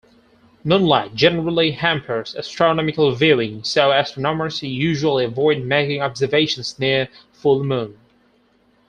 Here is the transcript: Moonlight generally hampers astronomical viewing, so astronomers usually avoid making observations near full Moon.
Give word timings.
Moonlight 0.63 1.13
generally 1.13 1.73
hampers 1.73 2.35
astronomical 2.35 3.11
viewing, 3.13 3.63
so 3.63 3.91
astronomers 3.91 4.63
usually 4.63 5.25
avoid 5.25 5.63
making 5.63 6.01
observations 6.01 6.79
near 6.79 7.07
full 7.33 7.63
Moon. 7.63 7.95